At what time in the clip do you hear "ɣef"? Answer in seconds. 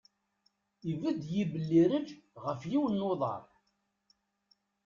2.45-2.61